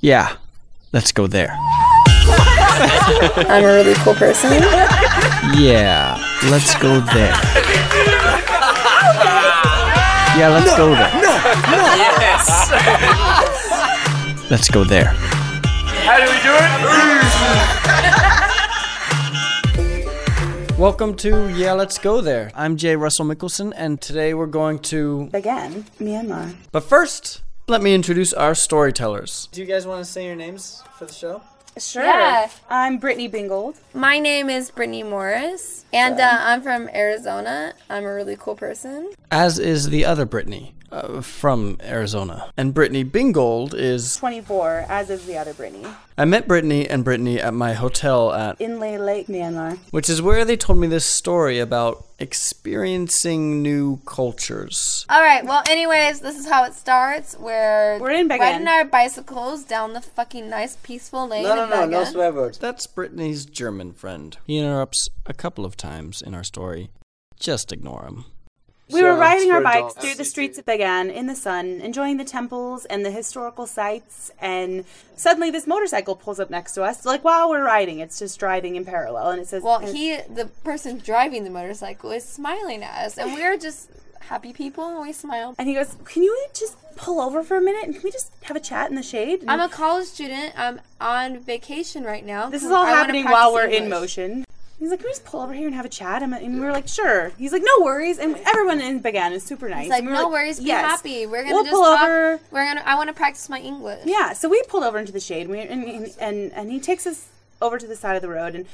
Yeah, 0.00 0.36
let's 0.92 1.10
go 1.10 1.26
there. 1.26 1.56
I'm 3.48 3.64
a 3.64 3.66
really 3.66 3.94
cool 3.94 4.14
person. 4.14 4.52
Yeah, 5.56 6.18
let's 6.50 6.74
go 6.76 7.00
there. 7.00 7.32
Yeah, 10.36 10.48
let's 10.52 10.76
go 10.76 10.90
there. 10.94 11.10
No, 11.14 11.20
no. 11.22 11.94
Yes. 11.96 12.70
Let's 14.50 14.68
go 14.68 14.84
there. 14.84 15.14
How 16.04 16.18
do 16.18 16.24
we 16.30 16.38
do 16.42 16.54
it? 20.72 20.78
Welcome 20.78 21.14
to 21.16 21.48
Yeah, 21.54 21.72
Let's 21.72 21.96
Go 21.96 22.20
There. 22.20 22.50
I'm 22.54 22.76
Jay 22.76 22.96
Russell 22.96 23.24
Mikkelsen, 23.24 23.72
and 23.74 23.98
today 23.98 24.34
we're 24.34 24.44
going 24.46 24.78
to. 24.80 25.30
Again, 25.32 25.86
Myanmar. 25.98 26.54
But 26.70 26.84
first, 26.84 27.40
let 27.68 27.82
me 27.82 27.94
introduce 27.94 28.32
our 28.32 28.54
storytellers. 28.54 29.48
Do 29.50 29.60
you 29.60 29.66
guys 29.66 29.86
want 29.86 30.04
to 30.04 30.10
say 30.10 30.24
your 30.24 30.36
names 30.36 30.84
for 30.96 31.06
the 31.06 31.12
show? 31.12 31.42
Sure. 31.76 32.04
Yeah. 32.04 32.48
I'm 32.70 32.98
Brittany 32.98 33.28
Bingold. 33.28 33.76
My 33.92 34.20
name 34.20 34.48
is 34.48 34.70
Brittany 34.70 35.02
Morris, 35.02 35.84
and 35.92 36.20
uh, 36.20 36.38
I'm 36.40 36.62
from 36.62 36.88
Arizona. 36.94 37.74
I'm 37.90 38.04
a 38.04 38.14
really 38.14 38.36
cool 38.36 38.54
person. 38.54 39.12
As 39.30 39.58
is 39.58 39.90
the 39.90 40.04
other 40.04 40.24
Brittany 40.24 40.75
uh, 40.96 41.20
from 41.20 41.76
Arizona. 41.82 42.50
And 42.56 42.72
Brittany 42.72 43.04
Bingold 43.04 43.74
is. 43.74 44.16
24, 44.16 44.86
as 44.88 45.10
is 45.10 45.26
the 45.26 45.36
other 45.36 45.52
Brittany. 45.52 45.86
I 46.16 46.24
met 46.24 46.48
Brittany 46.48 46.88
and 46.88 47.04
Brittany 47.04 47.38
at 47.38 47.52
my 47.52 47.74
hotel 47.74 48.32
at. 48.32 48.58
Inle 48.58 49.04
Lake, 49.04 49.26
Myanmar. 49.26 49.78
Which 49.90 50.08
is 50.08 50.22
where 50.22 50.44
they 50.44 50.56
told 50.56 50.78
me 50.78 50.86
this 50.86 51.04
story 51.04 51.58
about 51.58 52.06
experiencing 52.18 53.62
new 53.62 54.00
cultures. 54.06 55.04
All 55.10 55.20
right. 55.20 55.44
Well, 55.44 55.62
anyways, 55.68 56.20
this 56.20 56.38
is 56.38 56.48
how 56.48 56.64
it 56.64 56.72
starts. 56.72 57.36
We're 57.38 57.98
We're 58.00 58.12
in 58.12 58.28
Bagan. 58.28 58.38
riding 58.38 58.68
our 58.68 58.84
bicycles 58.86 59.64
down 59.64 59.92
the 59.92 60.00
fucking 60.00 60.48
nice, 60.48 60.76
peaceful 60.76 61.28
lane. 61.28 61.42
No, 61.42 61.54
no, 61.54 61.64
in 61.64 61.70
no, 61.70 61.98
no 61.98 62.04
swear 62.04 62.32
words. 62.32 62.56
That's 62.56 62.86
Brittany's 62.86 63.44
German 63.44 63.92
friend. 63.92 64.38
He 64.46 64.56
interrupts 64.56 65.10
a 65.26 65.34
couple 65.34 65.66
of 65.66 65.76
times 65.76 66.22
in 66.22 66.34
our 66.34 66.44
story. 66.44 66.88
Just 67.38 67.70
ignore 67.70 68.04
him. 68.04 68.24
We 68.88 69.02
were 69.02 69.16
riding 69.16 69.50
our 69.50 69.60
bikes 69.60 69.94
dogs. 69.94 70.04
through 70.06 70.14
the 70.14 70.24
streets 70.24 70.58
of 70.58 70.64
Bagan 70.64 71.12
in 71.12 71.26
the 71.26 71.34
sun, 71.34 71.80
enjoying 71.80 72.18
the 72.18 72.24
temples 72.24 72.84
and 72.84 73.04
the 73.04 73.10
historical 73.10 73.66
sites, 73.66 74.30
and 74.40 74.84
suddenly 75.16 75.50
this 75.50 75.66
motorcycle 75.66 76.14
pulls 76.14 76.38
up 76.38 76.50
next 76.50 76.72
to 76.74 76.84
us. 76.84 77.04
Like 77.04 77.24
while 77.24 77.50
we're 77.50 77.64
riding, 77.64 77.98
it's 77.98 78.18
just 78.18 78.38
driving 78.38 78.76
in 78.76 78.84
parallel, 78.84 79.30
and 79.30 79.40
it 79.42 79.48
says, 79.48 79.62
Well, 79.62 79.80
he, 79.80 80.16
the 80.32 80.46
person 80.62 80.98
driving 80.98 81.42
the 81.44 81.50
motorcycle, 81.50 82.12
is 82.12 82.24
smiling 82.24 82.82
at 82.84 83.06
us, 83.06 83.18
and 83.18 83.34
we're 83.34 83.58
just 83.58 83.90
happy 84.20 84.52
people, 84.52 84.86
and 84.88 85.00
we 85.00 85.12
smile. 85.12 85.54
and 85.58 85.68
he 85.68 85.74
goes, 85.74 85.96
"Can 86.04 86.22
you 86.22 86.46
just 86.54 86.76
pull 86.96 87.20
over 87.20 87.42
for 87.42 87.56
a 87.56 87.60
minute 87.60 87.84
and 87.84 87.92
can 87.94 88.02
we 88.02 88.10
just 88.10 88.32
have 88.44 88.56
a 88.56 88.60
chat 88.60 88.88
in 88.88 88.96
the 88.96 89.02
shade?" 89.02 89.40
And 89.42 89.50
I'm 89.50 89.60
a 89.60 89.68
college 89.68 90.06
student. 90.06 90.52
I'm 90.56 90.80
on 91.00 91.38
vacation 91.38 92.02
right 92.04 92.24
now. 92.24 92.48
this 92.50 92.64
is 92.64 92.70
all 92.70 92.86
I 92.86 92.90
happening 92.90 93.24
while 93.26 93.52
we're 93.52 93.66
in 93.66 93.88
motion. 93.88 94.44
He's 94.78 94.90
like, 94.90 94.98
"Can 95.00 95.06
we 95.06 95.10
just 95.12 95.24
pull 95.24 95.40
over 95.40 95.54
here 95.54 95.66
and 95.66 95.74
have 95.74 95.86
a 95.86 95.88
chat?" 95.88 96.22
And 96.22 96.32
we 96.54 96.60
were 96.60 96.72
like, 96.72 96.86
"Sure." 96.86 97.32
He's 97.38 97.52
like, 97.52 97.62
"No 97.64 97.84
worries." 97.84 98.18
And 98.18 98.36
everyone 98.46 98.80
in 98.80 99.02
Bagan 99.02 99.32
is 99.32 99.42
super 99.42 99.68
nice. 99.68 99.84
He's 99.84 99.90
like, 99.90 100.04
we 100.04 100.10
no 100.12 100.28
worries, 100.28 100.58
be 100.60 100.66
"Yes." 100.66 100.84
happy. 100.84 101.26
We're 101.26 101.42
gonna 101.44 101.54
We'll 101.54 101.64
just 101.64 101.72
pull 101.74 101.84
talk. 101.84 102.02
over. 102.02 102.40
We're 102.50 102.66
gonna. 102.66 102.82
I 102.84 102.94
want 102.94 103.08
to 103.08 103.14
practice 103.14 103.48
my 103.48 103.58
English. 103.60 104.00
Yeah, 104.04 104.32
so 104.34 104.48
we 104.48 104.62
pulled 104.68 104.84
over 104.84 104.98
into 104.98 105.12
the 105.12 105.20
shade, 105.20 105.42
and, 105.48 105.50
we, 105.50 105.60
and, 105.60 106.10
and 106.20 106.52
and 106.52 106.70
he 106.70 106.78
takes 106.78 107.06
us 107.06 107.28
over 107.62 107.78
to 107.78 107.86
the 107.86 107.96
side 107.96 108.16
of 108.16 108.22
the 108.22 108.28
road, 108.28 108.54
and 108.54 108.66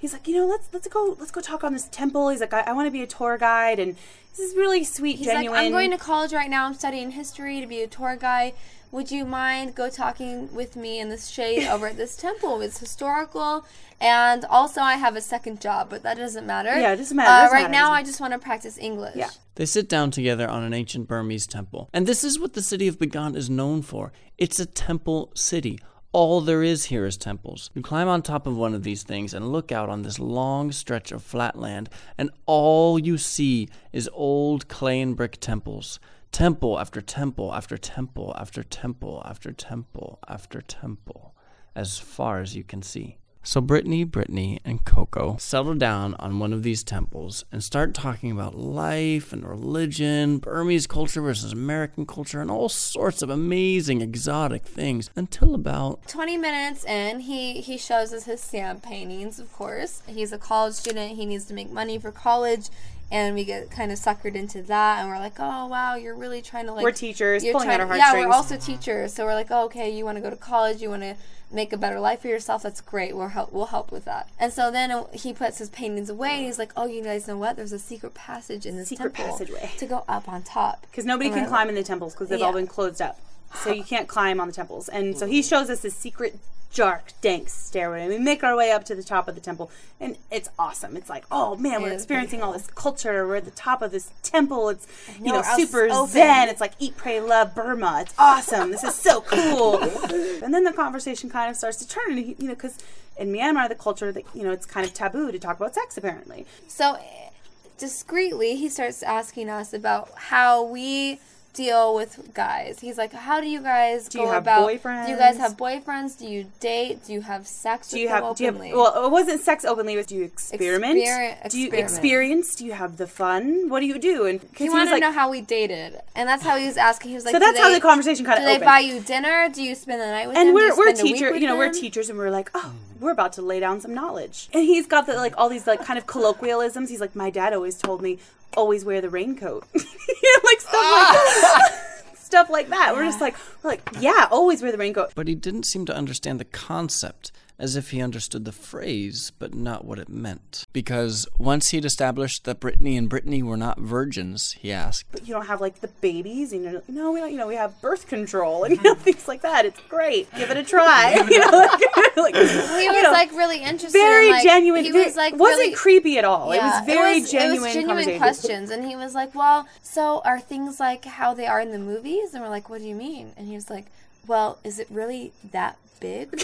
he's 0.00 0.12
like, 0.12 0.26
you 0.26 0.34
know, 0.34 0.46
let's 0.46 0.68
let's 0.72 0.88
go 0.88 1.16
let's 1.18 1.30
go 1.30 1.40
talk 1.40 1.62
on 1.62 1.72
this 1.72 1.88
temple. 1.88 2.30
He's 2.30 2.40
like, 2.40 2.54
I, 2.54 2.60
I 2.62 2.72
want 2.72 2.86
to 2.86 2.90
be 2.90 3.02
a 3.02 3.06
tour 3.06 3.38
guide, 3.38 3.78
and 3.78 3.94
this 4.30 4.40
is 4.40 4.56
really 4.56 4.82
sweet, 4.84 5.18
He's 5.18 5.26
genuine. 5.26 5.52
like, 5.52 5.66
I'm 5.66 5.72
going 5.72 5.90
to 5.90 5.98
college 5.98 6.32
right 6.32 6.50
now. 6.50 6.66
I'm 6.66 6.74
studying 6.74 7.10
history 7.12 7.60
to 7.60 7.66
be 7.66 7.82
a 7.82 7.86
tour 7.86 8.16
guide. 8.16 8.54
Would 8.92 9.12
you 9.12 9.24
mind 9.24 9.76
go 9.76 9.88
talking 9.88 10.52
with 10.52 10.74
me 10.74 10.98
in 10.98 11.10
this 11.10 11.28
shade 11.28 11.68
over 11.68 11.86
at 11.86 11.96
this 11.96 12.16
temple? 12.16 12.60
It's 12.60 12.78
historical, 12.80 13.64
and 14.00 14.44
also 14.46 14.80
I 14.80 14.94
have 14.94 15.14
a 15.14 15.20
second 15.20 15.60
job, 15.60 15.88
but 15.90 16.02
that 16.02 16.16
doesn't 16.16 16.44
matter. 16.46 16.70
Yeah, 16.76 16.92
it 16.92 16.96
doesn't 16.96 17.16
matter. 17.16 17.30
Uh, 17.30 17.42
doesn't 17.42 17.54
right 17.54 17.70
matter. 17.70 17.84
now, 17.84 17.92
I 17.92 18.02
just 18.02 18.20
want 18.20 18.32
to 18.32 18.38
practice 18.40 18.78
English. 18.78 19.14
Yeah. 19.14 19.30
They 19.54 19.66
sit 19.66 19.88
down 19.88 20.10
together 20.10 20.48
on 20.48 20.62
an 20.62 20.72
ancient 20.72 21.06
Burmese 21.06 21.46
temple. 21.46 21.90
And 21.92 22.06
this 22.06 22.24
is 22.24 22.40
what 22.40 22.54
the 22.54 22.62
city 22.62 22.88
of 22.88 22.98
Bagan 22.98 23.36
is 23.36 23.50
known 23.50 23.82
for 23.82 24.12
it's 24.38 24.58
a 24.58 24.66
temple 24.66 25.30
city. 25.34 25.78
All 26.12 26.40
there 26.40 26.64
is 26.64 26.86
here 26.86 27.06
is 27.06 27.16
temples. 27.16 27.70
You 27.72 27.82
climb 27.82 28.08
on 28.08 28.22
top 28.22 28.44
of 28.44 28.56
one 28.56 28.74
of 28.74 28.82
these 28.82 29.04
things 29.04 29.32
and 29.32 29.52
look 29.52 29.70
out 29.70 29.88
on 29.88 30.02
this 30.02 30.18
long 30.18 30.72
stretch 30.72 31.12
of 31.12 31.22
flat 31.22 31.56
land, 31.56 31.88
and 32.18 32.30
all 32.46 32.98
you 32.98 33.16
see 33.16 33.68
is 33.92 34.10
old 34.12 34.66
clay 34.66 35.00
and 35.00 35.14
brick 35.14 35.38
temples. 35.38 36.00
Temple 36.32 36.80
after 36.80 37.00
temple 37.00 37.54
after 37.54 37.78
temple 37.78 38.34
after 38.36 38.64
temple 38.64 39.22
after 39.24 39.52
temple 39.52 40.18
after 40.26 40.60
temple, 40.60 41.32
as 41.76 41.98
far 41.98 42.40
as 42.40 42.56
you 42.56 42.64
can 42.64 42.82
see. 42.82 43.19
So 43.42 43.62
Brittany, 43.62 44.04
Brittany, 44.04 44.60
and 44.66 44.84
Coco 44.84 45.38
settle 45.38 45.74
down 45.74 46.14
on 46.18 46.38
one 46.38 46.52
of 46.52 46.62
these 46.62 46.84
temples 46.84 47.46
and 47.50 47.64
start 47.64 47.94
talking 47.94 48.30
about 48.30 48.54
life 48.54 49.32
and 49.32 49.48
religion, 49.48 50.38
Burmese 50.38 50.86
culture 50.86 51.22
versus 51.22 51.52
American 51.52 52.04
culture, 52.04 52.42
and 52.42 52.50
all 52.50 52.68
sorts 52.68 53.22
of 53.22 53.30
amazing 53.30 54.02
exotic 54.02 54.64
things 54.64 55.08
until 55.16 55.54
about 55.54 56.06
20 56.06 56.36
minutes 56.36 56.84
in, 56.84 57.20
he, 57.20 57.62
he 57.62 57.78
shows 57.78 58.12
us 58.12 58.24
his 58.24 58.42
sand 58.42 58.82
paintings, 58.82 59.40
of 59.40 59.50
course. 59.54 60.02
He's 60.06 60.32
a 60.32 60.38
college 60.38 60.74
student. 60.74 61.16
He 61.16 61.24
needs 61.24 61.46
to 61.46 61.54
make 61.54 61.70
money 61.70 61.98
for 61.98 62.12
college. 62.12 62.68
And 63.10 63.34
we 63.34 63.44
get 63.44 63.70
kind 63.70 63.90
of 63.90 63.98
suckered 63.98 64.34
into 64.34 64.62
that. 64.62 65.00
And 65.00 65.08
we're 65.08 65.18
like, 65.18 65.34
oh, 65.38 65.66
wow, 65.66 65.96
you're 65.96 66.14
really 66.14 66.42
trying 66.42 66.66
to 66.66 66.72
like. 66.72 66.84
We're 66.84 66.92
teachers, 66.92 67.42
you're 67.42 67.52
pulling 67.52 67.66
trying 67.66 67.80
at 67.80 67.90
our 67.90 67.96
Yeah, 67.96 68.12
we're 68.14 68.32
also 68.32 68.56
teachers. 68.56 69.12
So 69.14 69.24
we're 69.24 69.34
like, 69.34 69.48
oh, 69.50 69.64
okay, 69.64 69.90
you 69.90 70.04
want 70.04 70.16
to 70.16 70.22
go 70.22 70.30
to 70.30 70.36
college. 70.36 70.80
You 70.80 70.90
want 70.90 71.02
to 71.02 71.16
make 71.52 71.72
a 71.72 71.76
better 71.76 71.98
life 71.98 72.20
for 72.20 72.28
yourself. 72.28 72.62
That's 72.62 72.80
great. 72.80 73.16
We'll 73.16 73.28
help, 73.28 73.52
we'll 73.52 73.66
help 73.66 73.90
with 73.90 74.04
that. 74.04 74.28
And 74.38 74.52
so 74.52 74.70
then 74.70 75.04
he 75.12 75.32
puts 75.32 75.58
his 75.58 75.68
paintings 75.70 76.08
away. 76.08 76.36
And 76.36 76.46
he's 76.46 76.58
like, 76.58 76.72
oh, 76.76 76.86
you 76.86 77.02
guys 77.02 77.26
know 77.26 77.36
what? 77.36 77.56
There's 77.56 77.72
a 77.72 77.78
secret 77.78 78.14
passage 78.14 78.66
in 78.66 78.76
this 78.76 78.88
Secret 78.88 79.14
temple 79.14 79.32
passageway. 79.32 79.70
to 79.78 79.86
go 79.86 80.04
up 80.08 80.28
on 80.28 80.42
top. 80.42 80.82
because 80.82 81.04
nobody 81.04 81.30
can 81.30 81.40
Right. 81.40 81.48
climb 81.48 81.68
in 81.68 81.74
the 81.74 81.82
temples 81.82 82.14
because 82.14 82.28
they've 82.28 82.42
all 82.42 82.52
been 82.52 82.66
closed 82.66 83.02
up. 83.02 83.18
So 83.64 83.72
you 83.72 83.82
can't 83.82 84.06
climb 84.06 84.40
on 84.40 84.46
the 84.46 84.52
temples. 84.54 84.88
And 84.88 85.18
so 85.18 85.26
he 85.26 85.40
mm-hmm. 85.40 85.48
shows 85.48 85.70
us 85.70 85.80
this 85.80 85.96
secret, 85.96 86.38
dark, 86.74 87.12
dank 87.20 87.48
stairway. 87.48 88.02
And 88.02 88.10
we 88.10 88.18
make 88.18 88.44
our 88.44 88.56
way 88.56 88.70
up 88.70 88.84
to 88.84 88.94
the 88.94 89.02
top 89.02 89.28
of 89.28 89.34
the 89.34 89.40
temple. 89.40 89.70
And 89.98 90.16
it's 90.30 90.48
awesome. 90.58 90.96
It's 90.96 91.10
like, 91.10 91.24
oh 91.30 91.56
man, 91.56 91.82
we're 91.82 91.88
It 91.88 91.94
is 91.94 92.06
pretty 92.06 92.24
experiencing 92.24 92.42
all 92.42 92.52
this 92.52 92.68
culture. 92.68 93.26
We're 93.26 93.36
at 93.36 93.44
the 93.44 93.50
top 93.50 93.82
of 93.82 93.90
this 93.90 94.10
temple. 94.22 94.68
It's, 94.68 94.86
you 95.18 95.26
know, 95.32 95.40
know, 95.40 95.56
super 95.56 95.88
open. 95.90 96.08
zen. 96.08 96.48
It's 96.48 96.60
like 96.60 96.72
eat, 96.78 96.96
pray, 96.96 97.20
love 97.20 97.54
Burma. 97.54 97.98
It's 98.02 98.14
awesome. 98.18 98.70
This 98.70 98.84
is 98.84 98.94
so 98.94 99.20
cool. 99.22 99.78
and 100.42 100.54
then 100.54 100.64
the 100.64 100.72
conversation 100.72 101.28
kind 101.28 101.50
of 101.50 101.56
starts 101.56 101.78
to 101.78 101.88
turn. 101.88 102.10
And, 102.10 102.18
he- 102.18 102.36
you 102.38 102.48
know, 102.48 102.54
because 102.54 102.78
in 103.18 103.32
Myanmar, 103.32 103.68
the 103.68 103.74
culture, 103.74 104.12
that 104.12 104.24
you 104.34 104.42
know, 104.42 104.52
it's 104.52 104.66
kind 104.66 104.86
of 104.86 104.94
taboo 104.94 105.30
to 105.32 105.38
talk 105.38 105.56
about 105.56 105.74
sex, 105.74 105.96
apparently. 105.98 106.46
So, 106.68 106.94
eh, 106.94 107.30
discreetly, 107.78 108.56
he 108.56 108.68
starts 108.68 109.02
asking 109.02 109.50
us 109.50 109.72
about 109.72 110.10
how 110.16 110.62
we 110.62 111.20
deal 111.52 111.94
with 111.94 112.32
guys. 112.34 112.78
He's 112.80 112.96
like, 112.98 113.12
"How 113.12 113.40
do 113.40 113.48
you 113.48 113.60
guys 113.60 114.08
Do 114.08 114.18
go 114.18 114.24
you 114.24 114.30
have 114.30 114.42
about? 114.42 114.66
Do 114.68 115.10
you 115.10 115.16
guys 115.16 115.36
have 115.38 115.56
boyfriends? 115.56 116.18
Do 116.18 116.26
you 116.26 116.46
date? 116.60 117.04
Do 117.06 117.12
you 117.12 117.22
have 117.22 117.46
sex 117.46 117.90
Do 117.90 117.96
with 117.96 118.02
you 118.02 118.08
them 118.08 118.24
have? 118.24 118.36
Do 118.36 118.44
you 118.44 118.52
have? 118.52 118.60
Well, 118.74 119.04
it 119.06 119.10
wasn't 119.10 119.40
sex 119.40 119.64
openly. 119.64 119.94
It 119.94 119.96
was 119.98 120.06
do 120.06 120.16
you 120.16 120.24
experiment? 120.24 120.96
Exper- 120.98 121.50
do 121.50 121.58
you 121.58 121.66
experiment. 121.66 121.74
experience? 121.74 122.54
Do 122.54 122.64
you 122.66 122.72
have 122.72 122.96
the 122.96 123.06
fun? 123.06 123.68
What 123.68 123.80
do 123.80 123.86
you 123.86 123.98
do? 123.98 124.26
And 124.26 124.40
he 124.56 124.64
was 124.64 124.72
wanted 124.72 124.86
to 124.86 124.90
like, 124.92 125.00
know 125.02 125.12
how 125.12 125.30
we 125.30 125.40
dated, 125.40 126.00
and 126.14 126.28
that's 126.28 126.42
how 126.42 126.56
he 126.56 126.66
was 126.66 126.76
asking. 126.76 127.10
He 127.10 127.14
was 127.14 127.24
like, 127.24 127.32
so 127.32 127.38
"Do 127.38 127.44
that's 127.44 127.58
how 127.58 127.72
the 127.72 127.80
conversation 127.80 128.24
kind 128.24 128.38
Do 128.38 128.42
of 128.42 128.46
they 128.46 128.54
opened. 128.56 128.64
buy 128.66 128.78
you 128.80 129.00
dinner? 129.00 129.48
Do 129.52 129.62
you 129.62 129.74
spend 129.74 130.00
the 130.00 130.06
night 130.06 130.28
with 130.28 130.36
and 130.36 130.44
Do 130.46 130.48
you 130.48 130.54
we're 130.54 130.76
we're 130.76 130.94
spend 130.94 131.00
a 131.00 131.02
week 131.04 131.14
teacher, 131.14 131.36
you 131.36 131.46
know, 131.46 131.56
we're 131.56 131.72
teachers, 131.72 132.08
and 132.10 132.18
we're 132.18 132.30
like, 132.30 132.50
oh, 132.54 132.72
we're 133.00 133.10
about 133.10 133.32
to 133.34 133.42
lay 133.42 133.60
down 133.60 133.80
some 133.80 133.94
knowledge. 133.94 134.48
And 134.52 134.62
he's 134.62 134.86
got 134.86 135.06
the 135.06 135.14
like 135.14 135.34
all 135.36 135.48
these 135.48 135.66
like 135.66 135.84
kind 135.84 135.98
of 135.98 136.06
colloquialisms. 136.06 136.90
He's 136.90 137.00
like, 137.00 137.16
my 137.16 137.30
dad 137.30 137.52
always 137.52 137.76
told 137.76 138.02
me, 138.02 138.18
always 138.56 138.84
wear 138.84 139.00
the 139.00 139.10
raincoat, 139.10 139.64
you 139.74 139.80
know, 139.82 140.42
like 140.44 140.60
stuff 140.60 140.72
like 140.74 140.82
ah. 140.82 141.72
stuff 142.14 142.50
like 142.50 142.68
that. 142.68 142.94
We're 142.94 143.04
just 143.04 143.20
like, 143.20 143.34
we're 143.62 143.70
like, 143.70 143.88
yeah, 143.98 144.28
always 144.30 144.62
wear 144.62 144.72
the 144.72 144.78
raincoat. 144.78 145.12
but 145.14 145.26
he 145.26 145.34
didn't 145.34 145.64
seem 145.64 145.86
to 145.86 145.94
understand 145.94 146.38
the 146.38 146.44
concept 146.44 147.32
as 147.60 147.76
if 147.76 147.90
he 147.90 148.00
understood 148.00 148.46
the 148.46 148.52
phrase, 148.52 149.32
but 149.38 149.54
not 149.54 149.84
what 149.84 149.98
it 149.98 150.08
meant. 150.08 150.66
Because 150.72 151.28
once 151.38 151.68
he'd 151.68 151.84
established 151.84 152.44
that 152.44 152.58
Brittany 152.58 152.96
and 152.96 153.08
Brittany 153.08 153.42
were 153.42 153.56
not 153.56 153.78
virgins, 153.78 154.52
he 154.52 154.72
asked, 154.72 155.04
But 155.12 155.28
you 155.28 155.34
don't 155.34 155.46
have 155.46 155.60
like 155.60 155.80
the 155.80 155.88
babies, 155.88 156.52
and 156.52 156.64
you 156.64 156.72
know? 156.72 156.82
no, 156.88 157.12
we 157.12 157.20
don't. 157.20 157.30
You 157.30 157.36
know, 157.36 157.46
we 157.46 157.56
have 157.56 157.80
birth 157.82 158.08
control 158.08 158.64
and 158.64 158.76
you 158.76 158.82
know 158.82 158.94
mm-hmm. 158.94 159.02
things 159.02 159.28
like 159.28 159.42
that. 159.42 159.66
It's 159.66 159.80
great. 159.88 160.32
Give 160.34 160.50
it 160.50 160.56
a 160.56 160.62
try. 160.74 161.12
you 161.30 161.38
know, 161.38 161.50
like, 161.50 162.16
like, 162.16 162.34
He 162.34 162.88
was 162.88 163.12
like 163.12 163.30
really 163.32 163.62
interested. 163.62 163.92
very 163.92 164.26
in, 164.26 164.32
like, 164.32 164.42
genuine. 164.42 164.84
He 164.84 164.92
was 164.92 165.16
like 165.16 165.34
wasn't 165.36 165.58
really, 165.58 165.74
creepy 165.74 166.18
at 166.18 166.24
all. 166.24 166.54
Yeah, 166.54 166.60
it 166.60 166.64
was 166.64 166.86
very 166.86 167.18
it 167.18 167.20
was, 167.20 167.30
genuine. 167.30 167.56
It 167.56 167.62
was 167.62 167.74
genuine 167.74 168.18
questions, 168.18 168.70
and 168.70 168.84
he 168.86 168.96
was 168.96 169.14
like, 169.14 169.34
"Well, 169.34 169.68
so 169.82 170.22
are 170.24 170.40
things 170.40 170.80
like 170.80 171.04
how 171.04 171.34
they 171.34 171.46
are 171.46 171.60
in 171.60 171.72
the 171.72 171.78
movies?" 171.78 172.32
And 172.32 172.42
we're 172.42 172.48
like, 172.48 172.70
"What 172.70 172.80
do 172.80 172.86
you 172.86 172.94
mean?" 172.94 173.32
And 173.36 173.46
he 173.46 173.54
was 173.54 173.68
like, 173.68 173.86
"Well, 174.26 174.58
is 174.64 174.78
it 174.78 174.86
really 174.90 175.32
that 175.52 175.76
big?" 176.00 176.42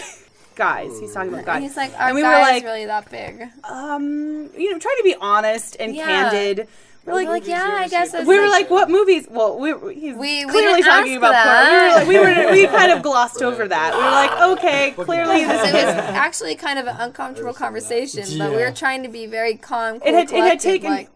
Guys, 0.57 0.99
he's 0.99 1.13
talking 1.13 1.31
about 1.31 1.45
guys. 1.45 1.55
And 1.57 1.63
he's 1.65 1.77
like, 1.77 1.93
"Our 1.99 2.07
and 2.07 2.15
we 2.15 2.21
guy 2.23 2.33
were 2.33 2.47
is 2.47 2.53
like, 2.55 2.63
really 2.63 2.85
that 2.87 3.09
big." 3.11 3.43
um, 3.63 4.49
you 4.57 4.71
know, 4.71 4.79
try 4.79 4.95
to 4.97 5.03
be 5.03 5.15
honest 5.21 5.77
and 5.79 5.95
Yeah. 5.95 6.05
candid. 6.31 6.67
We're 7.05 7.13
like, 7.13 7.27
like, 7.29 7.47
yeah, 7.47 7.63
I 7.77 7.87
guess 7.87 8.13
it's 8.13 8.27
we 8.27 8.37
were 8.37 8.47
like, 8.49 8.69
what 8.69 8.89
movies? 8.89 9.27
Well, 9.29 9.57
we 9.57 9.69
he's 9.93 10.13
We- 10.17 10.43
we 10.43 10.51
clearly 10.51 10.81
didn't 10.81 10.83
talking 10.91 11.11
ask 11.13 11.17
about 11.19 11.31
that. 11.31 11.93
porn. 11.95 12.07
We 12.09 12.19
were, 12.19 12.25
like, 12.25 12.35
we 12.37 12.45
were, 12.45 12.51
we 12.51 12.67
kind 12.67 12.91
of 12.91 13.01
glossed 13.01 13.41
over 13.41 13.65
that. 13.65 13.93
We 13.93 13.99
were 14.03 14.11
like, 14.11 14.57
okay, 14.57 14.91
clearly 15.05 15.43
it 15.43 15.47
this 15.47 15.85
was 15.85 15.95
actually 15.95 16.55
kind 16.55 16.79
of 16.79 16.87
an 16.87 16.97
uncomfortable 16.99 17.53
conversation, 17.53 18.25
but 18.37 18.49
we 18.51 18.57
were 18.57 18.71
trying 18.71 19.03
to 19.03 19.09
be 19.09 19.25
very 19.25 19.55
calm, 19.55 19.99
cool, 20.01 20.07
it 20.09 20.13
had, 20.15 20.31
it 20.33 20.43
had 20.43 20.59
taken. 20.59 20.89
like 20.91 21.09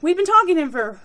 we've 0.00 0.16
been 0.16 0.24
talking 0.24 0.54
to 0.56 0.62
him 0.62 0.70
for. 0.70 0.98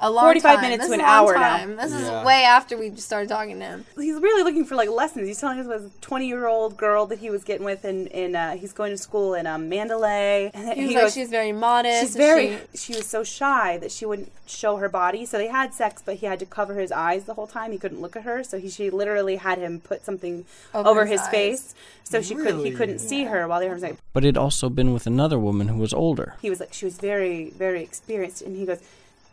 A 0.00 0.10
long 0.10 0.24
45 0.24 0.54
time. 0.56 0.60
minutes 0.62 0.80
this 0.82 0.88
to 0.88 0.94
is 0.94 0.98
an 0.98 1.04
a 1.04 1.08
long 1.08 1.12
hour 1.28 1.34
now. 1.34 1.56
time. 1.56 1.76
This 1.76 1.92
Yeah. 1.92 2.20
is 2.20 2.26
way 2.26 2.42
after 2.44 2.76
we 2.76 2.94
started 2.96 3.28
talking 3.28 3.58
to 3.60 3.64
him. 3.64 3.84
He's 3.96 4.16
really 4.20 4.42
looking 4.42 4.64
for 4.64 4.74
like 4.74 4.90
lessons. 4.90 5.26
He's 5.28 5.38
telling 5.40 5.58
us 5.60 5.66
about 5.66 5.80
a 5.82 5.90
twenty-year-old 6.00 6.76
girl 6.76 7.06
that 7.06 7.20
he 7.20 7.30
was 7.30 7.44
getting 7.44 7.64
with, 7.64 7.84
and 7.84 8.08
in, 8.08 8.34
uh, 8.34 8.56
he's 8.56 8.72
going 8.72 8.90
to 8.90 8.98
school 8.98 9.34
in 9.34 9.46
um, 9.46 9.68
Mandalay. 9.68 10.50
And 10.52 10.66
then 10.68 10.76
He 10.76 10.82
was 10.82 10.90
he 10.90 10.96
like, 10.96 11.04
goes, 11.04 11.14
she's 11.14 11.30
very 11.30 11.52
modest. 11.52 12.00
she's 12.02 12.16
very 12.16 12.58
she- 12.74 12.78
she 12.92 12.96
was 12.96 13.06
so 13.06 13.22
shy 13.22 13.78
that 13.78 13.92
she 13.92 14.04
wouldn't 14.04 14.32
show 14.46 14.76
her 14.76 14.90
body 14.90 15.24
so 15.24 15.38
they 15.38 15.46
had 15.48 15.72
sex 15.72 16.02
but 16.04 16.16
he 16.16 16.26
had 16.26 16.38
to 16.38 16.44
cover 16.44 16.74
his 16.74 16.92
eyes 16.92 17.24
the 17.24 17.32
whole 17.32 17.46
time 17.46 17.72
he 17.72 17.78
couldn't 17.78 18.02
look 18.02 18.14
at 18.14 18.24
her 18.24 18.44
so 18.44 18.58
he 18.58 18.68
she 18.68 18.90
literally 18.90 19.36
had 19.36 19.56
him 19.56 19.80
put 19.80 20.04
something 20.04 20.44
Over 20.74 20.86
over, 20.90 21.06
his 21.06 21.20
his, 21.22 21.28
face 21.30 21.74
so 22.02 22.20
she 22.20 22.34
could 22.34 22.56
he 22.56 22.70
couldn't 22.70 22.98
see 22.98 23.24
her 23.24 23.48
while 23.48 23.58
they 23.58 23.68
were 23.68 23.74
having 23.76 23.92
sex 23.96 24.02
But 24.12 24.22
he'd 24.22 24.36
also 24.36 24.68
been 24.68 24.92
with 24.92 25.06
another 25.06 25.38
woman 25.38 25.68
who 25.68 25.78
was 25.78 25.94
older. 25.94 26.34
he 26.42 26.50
was 26.50 26.60
like 26.60 26.74
she 26.74 26.84
was 26.84 26.98
very 26.98 27.50
very 27.56 27.82
experienced 27.82 28.42
and 28.42 28.54
he 28.54 28.66
goes 28.66 28.80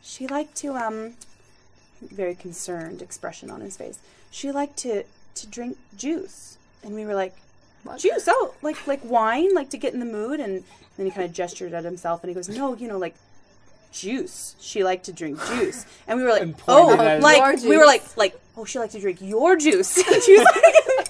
she 0.01 0.27
liked 0.27 0.55
to 0.57 0.75
um 0.75 1.13
very 2.01 2.35
concerned 2.35 3.01
expression 3.01 3.49
on 3.49 3.61
his 3.61 3.77
face. 3.77 3.99
She 4.29 4.51
liked 4.51 4.77
to 4.77 5.03
to 5.35 5.47
drink 5.47 5.77
juice. 5.95 6.57
And 6.83 6.95
we 6.95 7.05
were 7.05 7.13
like 7.13 7.35
juice? 7.97 8.27
Oh 8.27 8.53
like 8.61 8.87
like 8.87 9.03
wine? 9.03 9.53
Like 9.53 9.69
to 9.71 9.77
get 9.77 9.93
in 9.93 9.99
the 9.99 10.05
mood? 10.05 10.39
And 10.39 10.63
then 10.97 11.05
he 11.05 11.11
kind 11.11 11.25
of 11.25 11.33
gestured 11.33 11.73
at 11.73 11.83
himself 11.83 12.23
and 12.23 12.29
he 12.29 12.33
goes 12.33 12.49
no 12.49 12.75
you 12.75 12.87
know 12.87 12.97
like 12.97 13.15
juice. 13.91 14.55
She 14.59 14.83
liked 14.83 15.05
to 15.05 15.13
drink 15.13 15.39
juice. 15.47 15.85
And 16.07 16.17
we 16.17 16.25
were 16.25 16.31
like 16.31 16.55
oh 16.67 17.19
like 17.21 17.61
we 17.63 17.77
were 17.77 17.85
like 17.85 18.17
like 18.17 18.39
oh 18.57 18.65
she 18.65 18.79
liked 18.79 18.93
to 18.93 18.99
drink 18.99 19.19
your 19.21 19.55
juice. 19.55 19.97
And 19.97 20.23
she 20.23 20.37
was 20.37 20.45
like, 20.45 21.00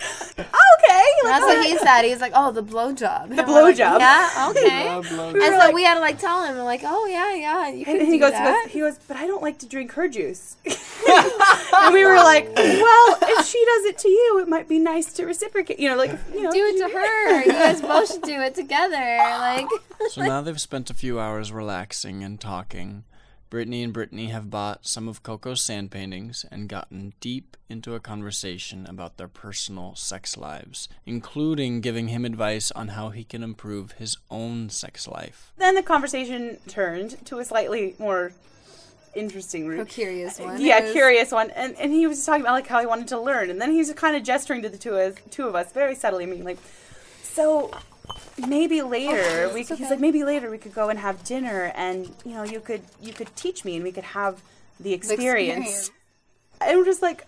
That's 1.23 1.45
what 1.45 1.57
oh, 1.57 1.61
he 1.61 1.77
said. 1.77 2.03
He's 2.03 2.21
like, 2.21 2.33
oh, 2.35 2.51
the 2.51 2.63
blowjob. 2.63 3.35
The 3.35 3.43
blowjob. 3.43 3.99
yeah, 3.99 4.47
okay. 4.51 4.83
Blah, 4.85 5.01
blah, 5.01 5.27
And 5.29 5.33
blah. 5.37 5.47
so 5.49 5.57
like- 5.57 5.73
we 5.75 5.83
had 5.83 5.95
to 5.95 5.99
like 6.01 6.19
tell 6.19 6.43
him, 6.43 6.57
like, 6.59 6.81
oh 6.83 7.05
yeah, 7.05 7.33
yeah, 7.35 7.69
you 7.69 7.85
can 7.85 7.97
And 7.97 8.05
do 8.07 8.11
he 8.11 8.17
goes, 8.17 8.31
that. 8.31 8.63
goes, 8.65 8.73
he 8.73 8.79
goes, 8.79 8.99
but 9.07 9.17
I 9.17 9.27
don't 9.27 9.41
like 9.41 9.59
to 9.59 9.65
drink 9.67 9.91
her 9.93 10.07
juice. 10.07 10.57
and 10.65 11.93
we 11.93 12.05
were 12.05 12.15
like, 12.15 12.53
well, 12.55 13.17
if 13.21 13.45
she 13.47 13.63
does 13.65 13.85
it 13.85 13.97
to 13.99 14.09
you, 14.09 14.39
it 14.41 14.47
might 14.47 14.67
be 14.67 14.79
nice 14.79 15.13
to 15.13 15.25
reciprocate. 15.25 15.79
You 15.79 15.89
know, 15.89 15.95
like, 15.95 16.11
you 16.33 16.43
know, 16.43 16.51
do 16.51 16.63
it 16.65 16.77
to 16.87 16.93
her. 16.93 17.43
You 17.43 17.51
guys 17.51 17.81
both 17.81 18.11
should 18.11 18.21
do 18.21 18.39
it 18.41 18.55
together. 18.55 19.17
Like, 19.29 19.67
So 20.09 20.21
now 20.21 20.41
they've 20.41 20.59
spent 20.61 20.89
a 20.89 20.93
few 20.93 21.19
hours 21.19 21.51
relaxing 21.51 22.23
and 22.23 22.39
talking. 22.39 23.03
Brittany 23.51 23.83
and 23.83 23.91
Brittany 23.91 24.27
have 24.27 24.49
bought 24.49 24.87
some 24.87 25.09
of 25.09 25.23
Coco's 25.23 25.61
sand 25.61 25.91
paintings 25.91 26.45
and 26.49 26.69
gotten 26.69 27.11
deep 27.19 27.57
into 27.69 27.93
a 27.95 27.99
conversation 27.99 28.85
about 28.87 29.17
their 29.17 29.27
personal 29.27 29.93
sex 29.93 30.37
lives, 30.37 30.87
including 31.05 31.81
giving 31.81 32.07
him 32.07 32.23
advice 32.23 32.71
on 32.71 32.87
how 32.87 33.09
he 33.09 33.25
can 33.25 33.43
improve 33.43 33.91
his 33.93 34.15
own 34.31 34.69
sex 34.69 35.05
life. 35.05 35.51
Then 35.57 35.75
the 35.75 35.83
conversation 35.83 36.59
turned 36.69 37.23
to 37.25 37.39
a 37.39 37.45
slightly 37.45 37.93
more 37.99 38.31
interesting 39.15 39.77
a 39.77 39.85
curious 39.85 40.39
one. 40.39 40.61
Yeah, 40.61 40.85
It 40.85 40.93
curious 40.93 41.33
one, 41.33 41.51
and 41.51 41.75
and 41.75 41.91
he 41.91 42.07
was 42.07 42.25
talking 42.25 42.43
about 42.43 42.53
like 42.53 42.67
how 42.67 42.79
he 42.79 42.85
wanted 42.85 43.09
to 43.09 43.19
learn, 43.19 43.49
and 43.49 43.61
then 43.61 43.73
he 43.73 43.79
was 43.79 43.91
kind 43.91 44.15
of 44.15 44.23
gesturing 44.23 44.61
to 44.61 44.69
the 44.69 44.77
two 44.77 44.95
of 44.95 45.17
us, 45.17 45.23
two 45.29 45.45
of 45.45 45.55
us, 45.55 45.73
very 45.73 45.95
subtly, 45.95 46.23
I 46.23 46.27
mean 46.27 46.45
like, 46.45 46.59
so 47.21 47.69
maybe 48.47 48.81
later 48.81 49.49
we 49.53 49.63
could, 49.63 49.77
he's 49.77 49.89
like 49.89 49.99
maybe 49.99 50.23
later 50.23 50.49
we 50.49 50.57
could 50.57 50.73
go 50.73 50.89
and 50.89 50.99
have 50.99 51.23
dinner, 51.23 51.71
and 51.75 52.05
you 52.25 52.33
know 52.33 52.43
you 52.43 52.59
could 52.59 52.81
you 53.01 53.13
could 53.13 53.35
teach 53.35 53.63
me, 53.65 53.75
and 53.75 53.83
we 53.83 53.91
could 53.91 54.03
have 54.03 54.41
the 54.79 54.83
The 54.89 54.93
experience. 54.93 55.65
experience. 55.65 55.91
And 56.61 56.77
we're 56.77 56.85
just 56.85 57.01
like, 57.01 57.25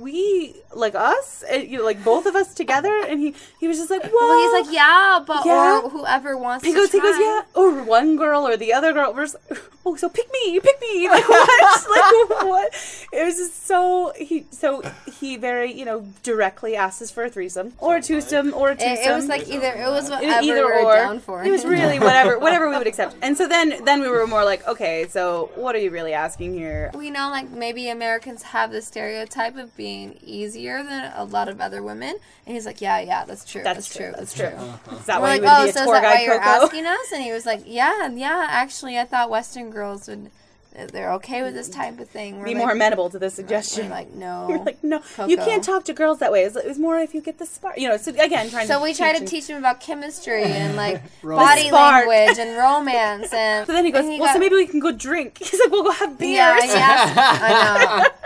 we 0.00 0.54
like 0.74 0.94
us, 0.94 1.44
and, 1.50 1.68
you 1.68 1.78
know, 1.78 1.84
like 1.84 2.02
both 2.02 2.26
of 2.26 2.34
us 2.34 2.54
together, 2.54 2.92
and 3.06 3.20
he 3.20 3.34
he 3.60 3.68
was 3.68 3.76
just 3.78 3.90
like, 3.90 4.02
well, 4.02 4.12
Well, 4.12 4.56
he's 4.60 4.66
like, 4.66 4.74
yeah, 4.74 5.20
but 5.26 5.44
Yeah. 5.44 5.80
or 5.82 5.90
whoever 5.90 6.36
wants 6.36 6.64
he 6.64 6.72
to 6.72 6.76
goes, 6.78 6.90
he 6.92 7.00
goes, 7.00 7.18
yeah, 7.18 7.42
or 7.54 7.82
one 7.84 8.16
girl 8.16 8.46
or 8.46 8.56
the 8.56 8.72
other 8.72 8.92
girl. 8.92 9.12
We're 9.12 9.24
just 9.24 9.36
like, 9.50 9.60
oh, 9.84 9.94
so 9.96 10.08
pick 10.08 10.26
me, 10.32 10.58
pick 10.60 10.80
me, 10.80 11.08
like 11.10 11.28
what, 11.28 11.90
like 11.90 12.44
what? 12.46 13.06
It 13.12 13.24
was 13.24 13.36
just 13.36 13.66
so 13.66 14.12
he, 14.16 14.46
so 14.50 14.82
he 15.20 15.36
very, 15.36 15.72
you 15.72 15.84
know, 15.84 16.06
directly 16.22 16.76
asked 16.76 17.02
us 17.02 17.10
for 17.10 17.24
a 17.24 17.28
threesome 17.30 17.74
or 17.78 17.96
a 17.96 18.02
twosome 18.02 18.54
or 18.54 18.70
a 18.70 18.74
twosome. 18.74 18.92
It, 18.94 19.06
it 19.10 19.14
was 19.14 19.28
like 19.28 19.48
either 19.48 19.72
it 19.74 19.86
was 19.90 20.08
whatever 20.08 20.26
was 20.26 20.44
either 20.46 20.54
we 20.66 20.72
were 20.72 20.84
or. 20.84 20.96
down 20.96 21.20
for. 21.20 21.44
It 21.44 21.50
was 21.50 21.64
really 21.66 21.98
whatever, 21.98 22.38
whatever 22.46 22.70
we 22.70 22.78
would 22.78 22.86
accept. 22.86 23.16
And 23.20 23.36
so 23.36 23.46
then, 23.46 23.84
then 23.84 24.00
we 24.00 24.08
were 24.08 24.26
more 24.26 24.44
like, 24.44 24.66
okay, 24.66 25.06
so 25.08 25.50
what 25.56 25.74
are 25.74 25.78
you 25.78 25.90
really 25.90 26.14
asking 26.14 26.54
here? 26.54 26.90
we 26.94 27.10
know 27.10 27.28
like 27.28 27.50
maybe 27.50 27.90
Americans 27.90 28.42
have 28.42 28.70
the 28.72 28.80
stereotype 28.80 29.56
of 29.56 29.73
being 29.76 30.18
easier 30.24 30.82
than 30.82 31.12
a 31.16 31.24
lot 31.24 31.48
of 31.48 31.60
other 31.60 31.82
women, 31.82 32.16
and 32.46 32.54
he's 32.54 32.66
like, 32.66 32.80
yeah, 32.80 33.00
yeah, 33.00 33.24
that's 33.24 33.44
true, 33.44 33.62
that's, 33.62 33.94
true, 33.94 34.12
That's 34.16 34.34
that's 34.34 34.34
true. 34.34 34.48
true. 34.50 34.58
Uh-huh. 34.68 34.96
Is 34.96 35.04
that 35.06 35.16
We're 35.20 35.22
why 35.22 35.28
like, 35.32 35.40
you 35.42 35.46
would 35.46 35.50
oh, 35.52 35.64
be 35.64 35.70
a 35.70 35.72
so 35.72 35.80
is 35.80 35.86
tour 35.86 35.94
that 35.94 36.02
why 36.04 36.14
guide, 36.16 36.22
you're 36.24 36.40
asking 36.40 36.86
us? 36.86 37.12
And 37.12 37.22
he 37.22 37.32
was 37.32 37.46
like, 37.46 37.62
yeah, 37.66 38.08
yeah, 38.08 38.46
actually, 38.50 38.98
I 38.98 39.04
thought 39.04 39.30
Western 39.30 39.70
girls 39.70 40.08
would, 40.08 40.30
they're 40.92 41.12
okay 41.14 41.42
with 41.44 41.54
this 41.54 41.68
type 41.68 42.00
of 42.00 42.08
thing. 42.08 42.36
We're 42.38 42.46
Be 42.46 42.54
like, 42.54 42.58
more 42.58 42.70
amenable 42.72 43.08
to 43.10 43.18
this 43.20 43.34
We're 43.34 43.42
suggestion. 43.44 43.90
like, 43.90 44.12
no. 44.12 44.46
We're 44.50 44.64
like, 44.64 44.82
no, 44.82 45.00
you 45.26 45.36
can't 45.36 45.62
talk 45.62 45.84
to 45.84 45.92
girls 45.92 46.18
that 46.18 46.32
way. 46.32 46.42
It 46.42 46.52
was, 46.66 46.78
more 46.80 46.98
if 46.98 47.14
you 47.14 47.20
get 47.20 47.38
the 47.38 47.46
spark, 47.46 47.78
you 47.78 47.88
know. 47.88 47.96
So 47.96 48.10
again, 48.10 48.50
trying 48.50 48.66
So 48.66 48.78
to 48.78 48.82
we 48.82 48.92
try 48.92 49.12
to 49.12 49.18
and- 49.18 49.28
teach 49.28 49.46
him 49.46 49.56
about 49.56 49.80
chemistry 49.80 50.42
and 50.42 50.74
like 50.84 51.00
body 51.22 51.70
language 51.70 52.38
and 52.38 52.56
romance 52.58 53.32
and. 53.32 53.66
So 53.68 53.72
then 53.72 53.84
he 53.84 53.92
goes, 53.92 54.04
he 54.04 54.18
well, 54.20 54.32
so 54.32 54.40
maybe 54.40 54.56
we 54.56 54.66
can 54.66 54.80
go 54.80 54.90
drink. 54.90 55.38
He's 55.38 55.60
like, 55.60 55.70
we'll 55.70 55.84
go 55.84 55.92
have 55.92 56.18
beers. 56.18 56.32
Yeah, 56.34 56.58
yes, 56.64 57.16
I 57.16 58.02
know. 58.02 58.23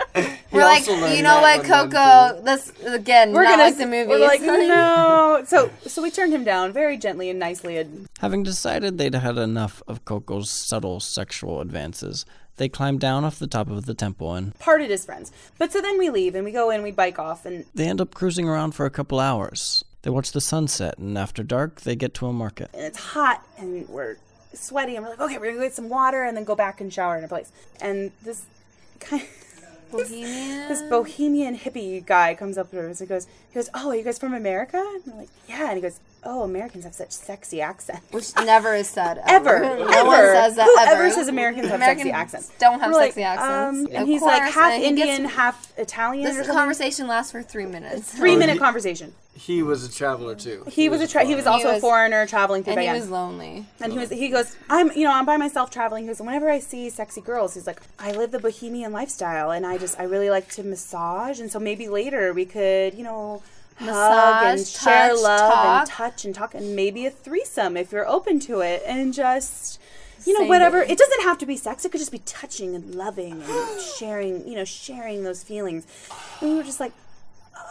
We're 0.51 0.63
like, 0.63 0.85
you 0.87 1.21
know 1.21 1.41
what, 1.41 1.59
one 1.59 1.69
then, 1.69 1.89
Coco? 1.91 2.41
This 2.43 2.71
again, 2.85 3.33
We're 3.33 3.43
not 3.43 3.51
gonna 3.51 3.63
like 3.63 3.77
the 3.77 3.85
movies. 3.85 4.07
We're 4.07 4.19
like, 4.27 4.41
no. 4.41 5.43
So 5.45 5.69
so 5.85 6.01
we 6.01 6.09
turned 6.11 6.33
him 6.33 6.43
down 6.43 6.71
very 6.73 6.97
gently 6.97 7.29
and 7.29 7.39
nicely. 7.39 7.77
And 7.77 8.07
Having 8.19 8.43
decided 8.43 8.97
they'd 8.97 9.13
had 9.15 9.37
enough 9.37 9.83
of 9.87 10.05
Coco's 10.05 10.49
subtle 10.49 10.99
sexual 10.99 11.61
advances, 11.61 12.25
they 12.57 12.67
climbed 12.67 12.99
down 12.99 13.23
off 13.23 13.37
the 13.39 13.47
top 13.47 13.69
of 13.69 13.85
the 13.85 13.93
temple 13.93 14.33
and 14.33 14.57
parted 14.59 14.89
as 14.91 15.05
friends. 15.05 15.31
But 15.57 15.71
so 15.71 15.81
then 15.81 15.97
we 15.99 16.09
leave 16.09 16.35
and 16.35 16.43
we 16.43 16.51
go 16.51 16.69
in, 16.71 16.81
we 16.83 16.91
bike 16.91 17.19
off, 17.19 17.45
and 17.45 17.65
they 17.75 17.87
end 17.87 18.01
up 18.01 18.13
cruising 18.13 18.49
around 18.49 18.71
for 18.71 18.85
a 18.85 18.89
couple 18.91 19.19
hours. 19.19 19.83
They 20.01 20.09
watch 20.09 20.31
the 20.31 20.41
sunset, 20.41 20.97
and 20.97 21.17
after 21.17 21.43
dark, 21.43 21.81
they 21.81 21.95
get 21.95 22.13
to 22.15 22.27
a 22.27 22.33
market. 22.33 22.69
and 22.73 22.83
it's 22.83 22.97
hot 22.97 23.45
and 23.57 23.87
we're 23.89 24.15
sweaty 24.53 24.95
and 24.95 25.03
we're 25.05 25.11
like, 25.11 25.19
okay, 25.19 25.37
we're 25.37 25.47
gonna 25.47 25.57
go 25.57 25.63
get 25.63 25.73
some 25.75 25.89
water 25.89 26.23
and 26.23 26.35
then 26.35 26.43
go 26.43 26.55
back 26.55 26.81
and 26.81 26.91
shower 26.91 27.17
in 27.17 27.23
a 27.23 27.27
place. 27.27 27.51
And 27.81 28.11
this 28.23 28.45
kind 28.99 29.23
Bohemian. 29.91 30.67
this 30.67 30.81
bohemian 30.83 31.57
hippie 31.57 32.05
guy 32.05 32.35
comes 32.35 32.57
up 32.57 32.71
to 32.71 32.89
us 32.89 32.99
and 32.99 33.09
goes, 33.09 33.27
he 33.49 33.55
goes, 33.55 33.69
oh, 33.73 33.89
are 33.89 33.95
you 33.95 34.03
guys 34.03 34.17
from 34.19 34.33
America? 34.33 34.77
And 34.77 35.13
we're 35.13 35.19
like, 35.21 35.29
yeah. 35.47 35.67
And 35.67 35.75
he 35.75 35.81
goes, 35.81 35.99
oh, 36.23 36.43
Americans 36.43 36.83
have 36.83 36.93
such 36.93 37.11
sexy 37.11 37.61
accents. 37.61 38.11
Which 38.11 38.35
never 38.45 38.75
is 38.75 38.87
said 38.87 39.21
Ever, 39.27 39.55
ever. 39.63 39.77
No 39.89 40.05
one 40.05 40.17
says 40.19 40.55
that 40.57 40.65
Whoever 40.65 41.03
ever. 41.03 41.11
says 41.13 41.27
Americans 41.27 41.67
have 41.67 41.75
Americans 41.75 42.01
sexy 42.03 42.11
accents. 42.11 42.51
don't 42.59 42.79
have 42.79 42.91
We're 42.91 42.99
sexy 43.05 43.23
accents. 43.23 43.79
um, 43.79 43.85
Of 43.85 43.93
and 43.93 44.07
he's 44.07 44.21
like 44.21 44.41
half 44.51 44.73
he 44.73 44.79
gets- 44.93 45.09
Indian, 45.09 45.25
half 45.29 45.73
Italian. 45.77 46.25
This 46.25 46.47
conversation 46.47 47.07
lasts 47.07 47.31
for 47.31 47.41
three 47.41 47.65
minutes. 47.65 48.13
Three 48.13 48.35
minute 48.35 48.59
conversation. 48.67 49.13
He 49.39 49.63
was 49.63 49.85
a 49.85 49.91
traveler 49.91 50.35
too. 50.35 50.65
He 50.69 50.89
was 50.89 50.99
a 50.99 51.07
tra- 51.07 51.23
he 51.23 51.33
was 51.33 51.47
also 51.47 51.69
was- 51.69 51.77
a 51.77 51.81
foreigner 51.81 52.27
traveling 52.27 52.63
through 52.63 52.73
and 52.73 52.81
he 52.81 52.91
was 52.91 53.09
lonely. 53.09 53.65
And 53.79 53.93
he 53.93 53.97
was 53.97 54.09
he 54.09 54.27
goes, 54.29 54.55
I'm 54.69 54.91
you 54.91 55.03
know, 55.05 55.13
I'm 55.13 55.25
by 55.25 55.37
myself 55.37 55.69
traveling. 55.71 56.03
He 56.03 56.07
goes, 56.07 56.19
whenever 56.19 56.49
I 56.49 56.59
see 56.59 56.89
sexy 56.89 57.21
girls, 57.21 57.53
he's 57.53 57.65
like, 57.65 57.81
I 57.99 58.11
live 58.11 58.31
the 58.31 58.39
bohemian 58.39 58.91
lifestyle 58.91 59.51
and 59.51 59.65
I 59.65 59.77
just 59.77 59.97
I 59.99 60.03
really 60.03 60.29
like 60.29 60.49
to 60.51 60.63
massage 60.63 61.39
and 61.39 61.49
so 61.49 61.57
maybe 61.57 61.87
later 61.87 62.33
we 62.33 62.45
could, 62.45 62.93
you 62.95 63.03
know, 63.03 63.41
hug 63.77 64.43
and 64.45 64.59
Massage, 64.59 64.83
share 64.83 65.15
love 65.15 65.53
talk. 65.53 65.79
and 65.79 65.89
touch 65.89 66.25
and 66.25 66.35
talk 66.35 66.53
and 66.53 66.75
maybe 66.75 67.05
a 67.05 67.11
threesome 67.11 67.77
if 67.77 67.93
you're 67.93 68.07
open 68.07 68.39
to 68.41 68.59
it 68.59 68.83
and 68.85 69.13
just 69.13 69.79
you 70.25 70.33
know, 70.33 70.39
Same 70.41 70.49
whatever. 70.49 70.83
day. 70.85 70.91
It 70.91 70.97
doesn't 70.97 71.21
have 71.23 71.37
to 71.37 71.45
be 71.45 71.55
sex. 71.55 71.85
It 71.85 71.93
could 71.93 71.99
just 72.01 72.11
be 72.11 72.19
touching 72.19 72.75
and 72.75 72.93
loving 72.93 73.41
and 73.41 73.81
sharing, 73.81 74.45
you 74.45 74.55
know, 74.55 74.65
sharing 74.65 75.23
those 75.23 75.43
feelings. 75.43 75.87
And 76.41 76.49
we 76.49 76.55
were 76.57 76.63
just 76.63 76.81
like, 76.81 76.91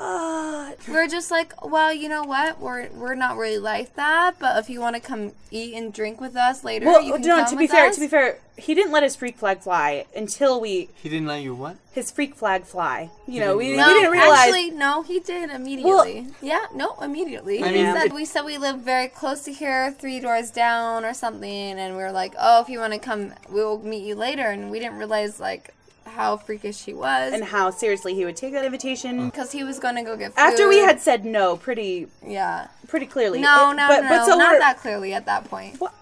uh, 0.00 0.72
We're 0.88 1.08
just 1.08 1.30
like, 1.30 1.52
well, 1.64 1.92
you 1.92 2.08
know 2.08 2.24
what? 2.24 2.60
We're 2.60 2.88
we're 2.90 3.14
not 3.14 3.36
really 3.36 3.58
like 3.58 3.94
that. 3.96 4.38
But 4.38 4.58
if 4.58 4.70
you 4.70 4.80
want 4.80 4.96
to 4.96 5.00
come 5.00 5.32
eat 5.50 5.74
and 5.74 5.92
drink 5.92 6.20
with 6.20 6.36
us 6.36 6.62
later, 6.64 6.86
well, 6.86 7.02
you 7.02 7.12
can 7.14 7.22
no, 7.22 7.36
come 7.38 7.50
to 7.50 7.56
be 7.56 7.66
fair, 7.66 7.86
us. 7.88 7.94
to 7.96 8.00
be 8.00 8.06
fair, 8.08 8.38
he 8.56 8.74
didn't 8.74 8.92
let 8.92 9.02
his 9.02 9.16
freak 9.16 9.36
flag 9.38 9.60
fly 9.60 10.04
until 10.14 10.60
we 10.60 10.88
He 11.02 11.08
didn't 11.08 11.26
let 11.26 11.42
you 11.42 11.54
what? 11.54 11.76
his 11.92 12.10
freak 12.12 12.34
flag 12.36 12.64
fly. 12.64 13.10
You 13.26 13.40
know, 13.40 13.56
we, 13.56 13.68
didn't 13.68 13.78
No, 13.80 13.88
we 13.88 13.94
didn't 13.94 14.12
realize. 14.12 14.38
actually, 14.38 14.70
no, 14.70 15.02
he 15.02 15.18
did 15.20 15.50
immediately. 15.50 16.28
yeah, 16.40 16.66
no, 16.74 16.94
immediately. 17.02 17.62
I 17.62 17.66
we 17.66 17.72
mean- 17.82 17.94
said 17.96 18.12
we 18.12 18.24
said 18.24 18.42
we 18.42 18.56
live 18.58 18.78
very 18.80 19.08
close 19.08 19.42
to 19.44 19.52
here, 19.52 19.90
three 19.92 20.20
doors 20.20 20.50
down 20.50 21.04
or 21.04 21.12
something, 21.14 21.50
and 21.78 21.96
we 21.96 22.02
were 22.02 22.12
like, 22.12 22.34
oh, 22.38 22.60
if 22.62 22.68
you 22.68 22.78
want 22.78 22.92
to 22.92 22.98
come, 23.00 23.32
we'll 23.50 23.78
meet 23.80 24.04
you 24.04 24.14
later. 24.14 24.42
And 24.48 24.70
we 24.70 24.78
didn't 24.78 24.98
realize 24.98 25.40
like 25.40 25.74
how 26.08 26.36
freakish 26.36 26.84
he 26.84 26.94
was, 26.94 27.32
and 27.32 27.44
how 27.44 27.70
seriously 27.70 28.14
he 28.14 28.24
would 28.24 28.36
take 28.36 28.52
that 28.52 28.64
invitation 28.64 29.20
mm. 29.20 29.24
because 29.26 29.52
he 29.52 29.64
was 29.64 29.78
gonna 29.78 30.04
go 30.04 30.16
get 30.16 30.32
food. 30.32 30.40
after 30.40 30.68
we 30.68 30.78
had 30.78 31.00
said 31.00 31.24
no 31.24 31.56
pretty 31.56 32.08
yeah. 32.26 32.68
pretty 32.86 33.06
clearly. 33.06 33.40
No, 33.40 33.70
It- 33.70 33.76
no, 33.76 33.88
but, 33.88 34.02
no, 34.02 34.08
but 34.08 34.26
so 34.26 34.36
not 34.36 34.58
that 34.58 34.78
clearly 34.78 35.12
at 35.14 35.26
that 35.26 35.44
point. 35.44 35.80
What? 35.80 35.94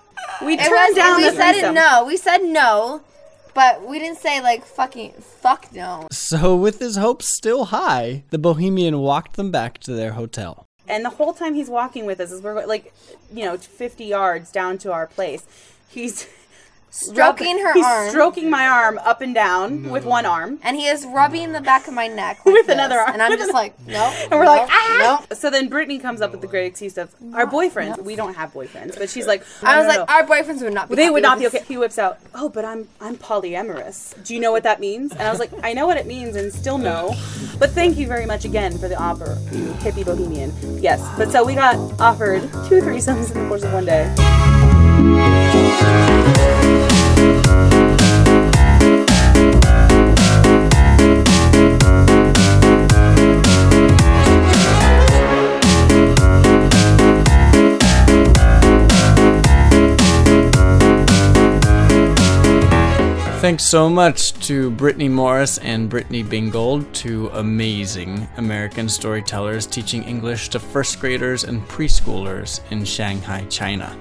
We 0.45 0.55
It 0.55 0.61
turned 0.61 0.73
was, 0.73 0.97
down 0.97 1.17
we 1.19 1.31
the 1.31 1.37
said 1.37 1.55
it 1.55 1.73
no. 1.73 2.05
We 2.05 2.17
said 2.17 2.43
no, 2.43 3.03
but 3.55 3.87
we 3.87 3.99
didn't 3.99 4.19
say 4.19 4.41
like 4.43 4.65
fucking 4.65 5.13
fuck 5.13 5.73
no. 5.73 6.09
So, 6.13 6.57
with 6.57 6.79
his 6.79 6.97
hopes 6.97 7.35
still 7.37 7.67
high, 7.67 8.25
the 8.31 8.39
Bohemian 8.39 8.99
walked 8.99 9.37
them 9.37 9.51
back 9.51 9.79
to 9.81 9.93
their 9.93 10.13
hotel. 10.13 10.67
And 10.89 11.05
the 11.05 11.11
whole 11.11 11.33
time 11.33 11.55
he's 11.55 11.69
walking 11.69 12.07
with 12.07 12.21
us, 12.21 12.31
as 12.31 12.43
we're 12.43 12.65
like, 12.67 12.93
you 13.33 13.45
know, 13.45 13.57
50 13.57 14.05
yards 14.05 14.53
down 14.53 14.79
to 14.79 14.93
our 14.93 15.07
place, 15.07 15.45
he's 15.89 16.29
Stroking 16.91 17.59
her 17.59 17.67
arm. 17.69 17.75
he's 17.77 17.85
arm. 17.85 18.09
stroking 18.11 18.49
my 18.49 18.67
arm 18.67 18.99
up 19.05 19.21
and 19.21 19.35
down 19.35 19.91
with 19.91 20.07
one 20.07 20.25
arm. 20.25 20.59
And 20.63 20.77
he 20.79 20.87
is 20.87 21.05
rubbing 21.05 21.53
the 21.53 21.61
back 21.61 21.87
of 21.89 21.93
my 21.95 22.07
neck 22.07 22.39
like 22.47 22.55
With 22.55 22.67
this. 22.69 22.75
another 22.75 22.99
arm. 22.99 23.11
and 23.13 23.21
I'm 23.23 23.33
just 23.33 23.51
another- 23.51 23.53
like, 23.53 23.79
nope. 23.87 24.15
And 24.31 24.41
we're 24.41 24.47
like, 24.47 24.67
ah! 24.71 25.19
nope. 25.29 25.37
So 25.39 25.51
then 25.51 25.69
Brittany 25.69 25.99
comes 25.99 26.23
up 26.23 26.31
with 26.33 26.41
the 26.41 26.47
great 26.47 26.67
excuse 26.67 26.97
of 26.97 27.15
our 27.35 27.47
boyfriends. 27.47 28.03
We 28.03 28.17
don't 28.17 28.35
have 28.35 28.53
boyfriends, 28.55 28.99
but 28.99 29.11
she's 29.11 29.27
like, 29.27 29.45
I 29.63 29.73
"No, 29.75 29.79
was 29.87 29.95
no, 29.95 30.01
like, 30.01 30.09
no." 30.09 30.15
our 30.15 30.27
boyfriends 30.27 30.63
would 30.63 30.73
not 30.73 30.89
be. 30.89 30.95
they 30.95 31.03
happy 31.03 31.13
would 31.13 31.23
not 31.23 31.39
be 31.39 31.45
with 31.45 31.55
okay. 31.55 31.65
He 31.69 31.77
whips 31.77 31.99
out, 31.99 32.19
oh, 32.35 32.49
but 32.49 32.65
I'm 32.65 32.89
I'm 33.01 33.17
polyamorous. 33.17 34.15
Do 34.25 34.35
you 34.35 34.41
know 34.41 34.53
what 34.53 34.63
that 34.63 34.81
means? 34.81 35.13
And 35.13 35.23
I 35.23 35.31
was 35.31 35.39
like, 35.39 35.51
I 35.63 35.75
know 35.75 35.87
what 35.87 35.99
it 35.99 36.07
means, 36.07 36.35
and 36.37 36.51
still 36.53 36.79
no. 36.79 37.15
But 37.59 37.71
thank 37.73 37.99
you 37.99 38.07
very 38.07 38.25
much 38.27 38.45
again 38.47 38.79
for 38.79 38.89
the 38.89 38.97
offer, 38.97 39.37
you 39.53 39.67
hippie 39.81 40.05
bohemian. 40.05 40.53
Yes, 40.83 41.07
but 41.19 41.31
so 41.31 41.45
we 41.45 41.55
got 41.55 41.77
offered 42.01 42.41
two 42.69 42.81
threesomes 42.81 43.33
in 43.35 43.43
the 43.43 43.49
course 43.49 43.65
of 43.65 43.73
one 43.75 43.85
day. 43.85 44.65
Thanks 63.47 63.63
so 63.63 63.89
much 63.89 64.33
to 64.49 64.73
Brittany 64.73 65.09
Morris 65.09 65.59
and 65.59 65.89
Brittany 65.89 66.25
Bingold, 66.25 66.93
two 66.93 67.29
amazing 67.29 68.29
American 68.37 68.89
storytellers 68.89 69.67
teaching 69.67 70.03
English 70.03 70.49
to 70.49 70.59
first 70.59 70.99
graders 70.99 71.45
and 71.45 71.63
preschoolers 71.69 72.61
in 72.73 72.85
Shanghai, 72.85 73.45
China. 73.49 73.97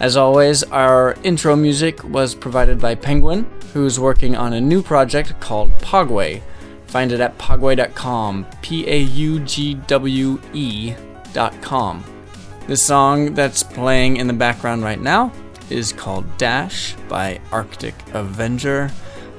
As 0.00 0.16
always, 0.16 0.62
our 0.64 1.16
intro 1.22 1.54
music 1.56 2.02
was 2.04 2.34
provided 2.34 2.80
by 2.80 2.94
Penguin, 2.94 3.46
who's 3.72 3.98
working 3.98 4.34
on 4.36 4.52
a 4.52 4.60
new 4.60 4.82
project 4.82 5.38
called 5.40 5.70
Paugwe. 5.78 6.42
Find 6.86 7.12
it 7.12 7.20
at 7.20 7.38
paugwe.com, 7.38 8.46
P 8.62 8.88
A 8.88 8.98
U 8.98 9.40
G 9.40 9.74
W 9.74 10.40
E.com. 10.52 12.04
The 12.66 12.76
song 12.76 13.34
that's 13.34 13.62
playing 13.62 14.16
in 14.16 14.26
the 14.26 14.32
background 14.32 14.82
right 14.82 15.00
now 15.00 15.32
is 15.70 15.92
called 15.92 16.24
Dash 16.38 16.94
by 17.08 17.40
Arctic 17.52 17.94
Avenger. 18.12 18.90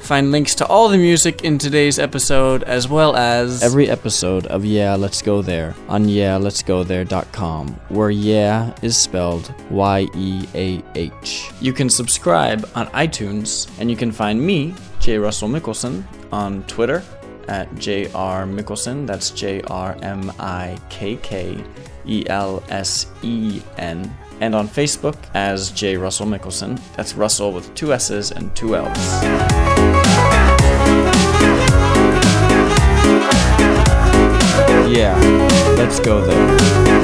Find 0.05 0.31
links 0.31 0.53
to 0.55 0.67
all 0.67 0.87
the 0.87 0.99
music 0.99 1.43
in 1.43 1.57
today's 1.57 1.97
episode 1.97 2.61
as 2.61 2.87
well 2.87 3.15
as 3.15 3.63
every 3.63 3.89
episode 3.89 4.45
of 4.45 4.63
Yeah, 4.63 4.93
Let's 4.93 5.23
Go 5.23 5.41
There 5.41 5.73
on 5.89 6.05
yeahletsgothere.com, 6.05 7.69
where 7.89 8.11
yeah 8.11 8.71
is 8.83 8.95
spelled 8.95 9.51
Y 9.71 10.07
E 10.13 10.47
A 10.53 10.83
H. 10.93 11.49
You 11.59 11.73
can 11.73 11.89
subscribe 11.89 12.69
on 12.75 12.85
iTunes 12.89 13.67
and 13.79 13.89
you 13.89 13.97
can 13.97 14.11
find 14.11 14.39
me, 14.39 14.75
J. 14.99 15.17
Russell 15.17 15.49
Mikkelsen, 15.49 16.03
on 16.31 16.61
Twitter 16.65 17.01
at 17.47 17.73
JR 17.73 18.45
Mikkelsen. 18.45 19.07
That's 19.07 19.31
J 19.31 19.61
R 19.61 19.97
M 20.03 20.31
I 20.37 20.77
K 20.89 21.15
K 21.15 21.57
E 22.05 22.23
L 22.27 22.63
S 22.69 23.07
E 23.23 23.59
N 23.79 24.15
and 24.41 24.55
on 24.55 24.67
Facebook 24.67 25.15
as 25.33 25.71
J. 25.71 25.97
Russell 25.97 26.25
Mikkelsen. 26.25 26.79
That's 26.95 27.15
Russell 27.15 27.51
with 27.51 27.73
two 27.75 27.93
S's 27.93 28.31
and 28.31 28.55
two 28.55 28.75
L's. 28.75 28.97
Yeah, 34.87 35.17
let's 35.77 35.99
go 35.99 36.25
there. 36.25 36.95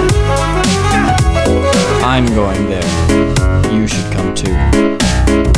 I'm 2.03 2.25
going 2.27 2.69
there. 2.69 3.71
You 3.71 3.87
should 3.87 4.11
come 4.11 4.33
too. 4.35 5.50